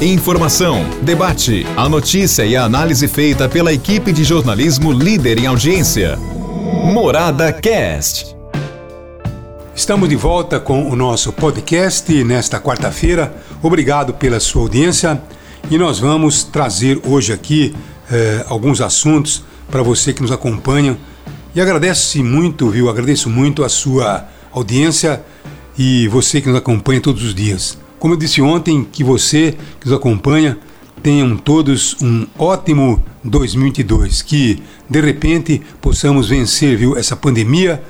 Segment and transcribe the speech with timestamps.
[0.00, 6.16] Informação, debate, a notícia e a análise feita pela equipe de jornalismo líder em audiência.
[6.92, 8.36] Morada Cast.
[9.74, 13.34] Estamos de volta com o nosso podcast nesta quarta-feira.
[13.62, 15.20] Obrigado pela sua audiência
[15.70, 17.74] e nós vamos trazer hoje aqui
[18.12, 20.96] eh, alguns assuntos para você que nos acompanha.
[21.54, 22.90] E agradeço muito, viu?
[22.90, 25.20] Agradeço muito a sua audiência
[25.76, 27.81] e você que nos acompanha todos os dias.
[28.02, 30.58] Como eu disse ontem, que você que nos acompanha
[31.04, 37.80] tenham todos um ótimo 2022, que de repente possamos vencer viu, essa pandemia,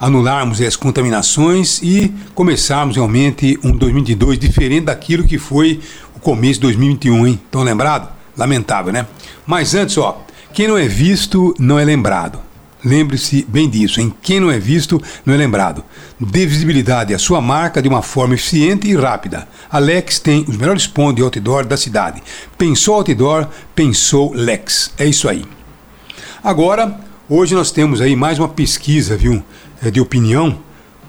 [0.00, 5.80] anularmos as contaminações e começarmos realmente um 2022 diferente daquilo que foi
[6.16, 7.40] o começo de 2021, hein?
[7.44, 8.12] Estão lembrado?
[8.36, 9.06] Lamentável, né?
[9.46, 10.20] Mas antes, ó,
[10.52, 12.40] quem não é visto não é lembrado.
[12.84, 15.82] Lembre-se bem disso, em quem não é visto não é lembrado.
[16.20, 19.48] Dê visibilidade à sua marca de uma forma eficiente e rápida.
[19.70, 22.22] Alex tem os melhores pontos de outdoor da cidade.
[22.58, 24.92] Pensou outdoor, pensou Lex.
[24.98, 25.46] É isso aí.
[26.42, 29.42] Agora, hoje nós temos aí mais uma pesquisa, viu,
[29.82, 30.58] eh, de opinião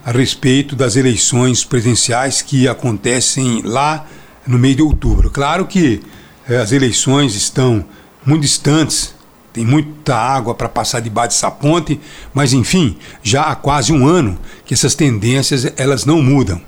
[0.06, 4.06] a respeito das eleições presidenciais que acontecem lá
[4.48, 5.30] no mês de outubro.
[5.30, 6.02] Claro que
[6.48, 7.84] eh, as eleições estão
[8.26, 9.14] muito distantes
[9.56, 11.98] tem muita água para passar debaixo dessa ponte,
[12.34, 16.62] mas enfim, já há quase um ano que essas tendências elas não mudam.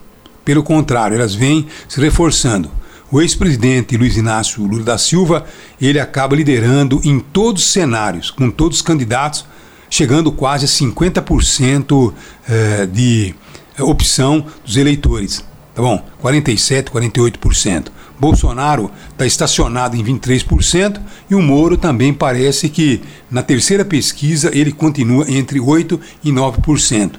[0.45, 2.71] Pelo contrário, elas vêm se reforçando.
[3.11, 5.45] O ex-presidente Luiz Inácio Lula da Silva,
[5.81, 9.45] ele acaba liderando em todos os cenários, com todos os candidatos,
[9.89, 12.13] chegando quase a 50%
[12.47, 13.35] eh, de
[13.79, 15.44] opção dos eleitores.
[15.75, 16.05] Tá bom?
[16.22, 17.88] 47, 48%.
[18.19, 24.71] Bolsonaro está estacionado em 23% e o Moro também parece que na terceira pesquisa ele
[24.71, 27.11] continua entre 8% e 9%.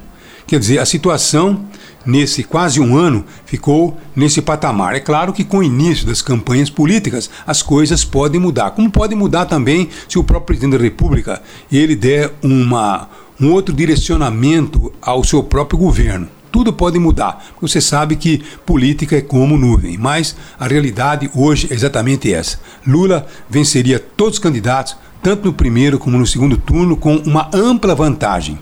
[0.46, 1.66] Quer dizer, a situação
[2.06, 4.94] nesse quase um ano ficou nesse patamar.
[4.94, 8.70] É claro que com o início das campanhas políticas as coisas podem mudar.
[8.70, 13.74] Como pode mudar também se o próprio presidente da República ele der uma, um outro
[13.74, 17.44] direcionamento ao seu próprio governo tudo pode mudar.
[17.60, 22.59] Você sabe que política é como nuvem, mas a realidade hoje é exatamente essa.
[22.86, 27.94] Lula venceria todos os candidatos, tanto no primeiro como no segundo turno, com uma ampla
[27.94, 28.58] vantagem.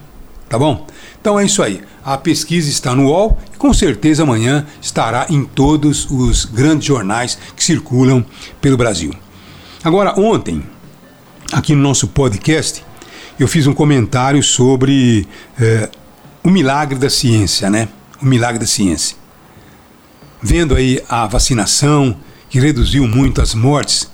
[0.49, 0.87] Tá bom?
[1.19, 1.81] Então é isso aí.
[2.05, 7.37] A pesquisa está no UOL e com certeza amanhã estará em todos os grandes jornais
[7.55, 8.25] que circulam
[8.61, 9.13] pelo Brasil.
[9.83, 10.63] Agora, ontem,
[11.51, 12.83] aqui no nosso podcast,
[13.39, 15.27] eu fiz um comentário sobre.
[15.59, 15.89] Eh,
[16.47, 17.89] o milagre da ciência, né?
[18.21, 19.17] O milagre da ciência.
[20.41, 22.15] Vendo aí a vacinação,
[22.49, 24.09] que reduziu muito as mortes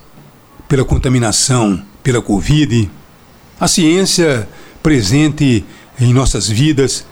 [0.67, 2.89] pela contaminação pela Covid,
[3.59, 4.49] a ciência
[4.81, 5.63] presente
[6.01, 7.05] em nossas vidas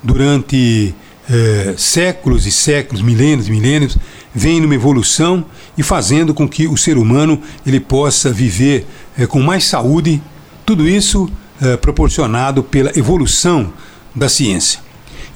[0.00, 0.94] durante
[1.28, 3.98] eh, séculos e séculos, milênios e milênios,
[4.32, 5.44] vem numa evolução
[5.76, 8.86] e fazendo com que o ser humano ele possa viver
[9.18, 10.22] eh, com mais saúde,
[10.64, 11.28] tudo isso
[11.60, 13.72] eh, proporcionado pela evolução
[14.14, 14.80] da ciência.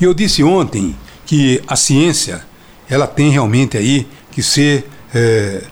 [0.01, 0.97] E eu disse ontem
[1.27, 2.43] que a ciência
[2.89, 5.63] ela tem realmente aí que ser é,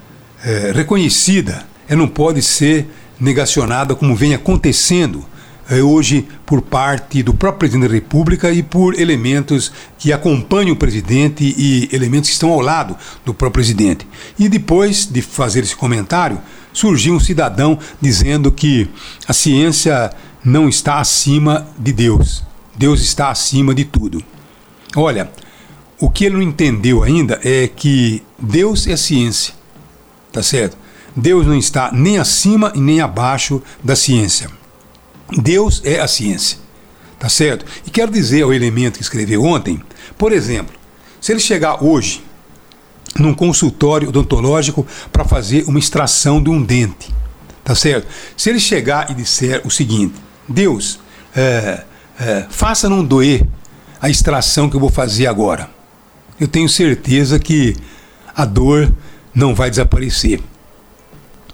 [0.44, 2.86] é, reconhecida, ela não pode ser
[3.18, 5.24] negacionada como vem acontecendo
[5.68, 10.76] é, hoje por parte do próprio presidente da República e por elementos que acompanham o
[10.76, 14.06] presidente e elementos que estão ao lado do próprio presidente.
[14.38, 16.40] E depois de fazer esse comentário,
[16.72, 18.88] surgiu um cidadão dizendo que
[19.28, 20.10] a ciência
[20.44, 22.42] não está acima de Deus.
[22.76, 24.22] Deus está acima de tudo.
[24.96, 25.30] Olha,
[25.98, 29.54] o que ele não entendeu ainda é que Deus é ciência,
[30.32, 30.76] tá certo?
[31.14, 34.50] Deus não está nem acima e nem abaixo da ciência.
[35.30, 36.58] Deus é a ciência,
[37.18, 37.64] tá certo?
[37.86, 39.80] E quero dizer ao elemento que escreveu ontem,
[40.16, 40.74] por exemplo,
[41.20, 42.24] se ele chegar hoje
[43.18, 47.12] num consultório odontológico para fazer uma extração de um dente,
[47.62, 48.06] tá certo?
[48.36, 50.14] Se ele chegar e disser o seguinte:
[50.48, 50.98] Deus,
[51.34, 51.84] é,
[52.20, 53.46] é, faça não doer
[54.00, 55.70] a extração que eu vou fazer agora.
[56.38, 57.74] Eu tenho certeza que
[58.36, 58.92] a dor
[59.34, 60.40] não vai desaparecer.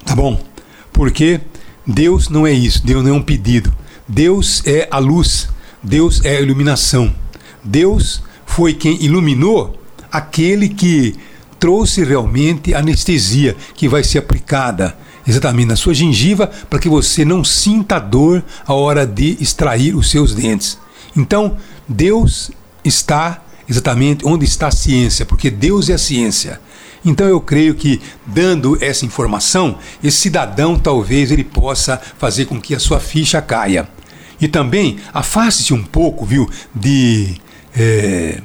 [0.05, 0.41] Tá bom?
[0.93, 1.41] Porque
[1.87, 3.73] Deus não é isso, Deus não é um pedido.
[4.09, 5.49] Deus é a luz,
[5.83, 7.15] Deus é a iluminação.
[7.63, 9.81] Deus foi quem iluminou
[10.11, 11.17] aquele que
[11.59, 14.97] trouxe realmente anestesia que vai ser aplicada
[15.27, 20.11] exatamente na sua gengiva para que você não sinta dor a hora de extrair os
[20.11, 20.79] seus dentes.
[21.17, 21.57] Então,
[21.89, 22.51] Deus
[22.85, 26.61] está exatamente onde está a ciência, porque Deus é a ciência.
[27.05, 32.75] Então eu creio que dando essa informação, esse cidadão talvez ele possa fazer com que
[32.75, 33.89] a sua ficha caia.
[34.41, 37.41] E também afaste-se um pouco, viu, de
[37.77, 38.41] é,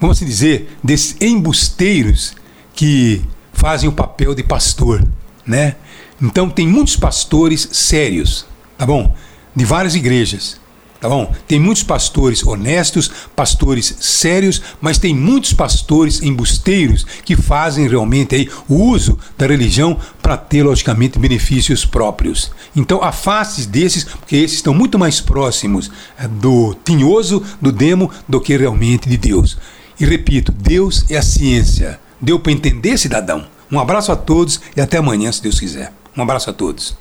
[0.00, 2.34] vamos assim dizer, desses embusteiros
[2.74, 3.22] que
[3.52, 5.06] fazem o papel de pastor,
[5.50, 5.76] né?
[6.22, 8.46] Então tem muitos pastores sérios,
[8.78, 9.14] tá bom?
[9.54, 10.60] De várias igrejas.
[11.00, 11.34] Tá bom?
[11.48, 18.50] Tem muitos pastores honestos, pastores sérios, mas tem muitos pastores embusteiros que fazem realmente aí
[18.68, 22.52] o uso da religião para ter, logicamente, benefícios próprios.
[22.76, 28.38] Então, afaste desses, porque esses estão muito mais próximos é, do tinhoso, do demo, do
[28.38, 29.56] que realmente de Deus.
[29.98, 31.98] E repito, Deus é a ciência.
[32.20, 33.46] Deu para entender, cidadão?
[33.70, 35.92] Um abraço a todos e até amanhã, se Deus quiser.
[36.16, 36.96] Um abraço a todos.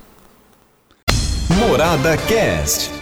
[1.49, 2.98] Morada Cast.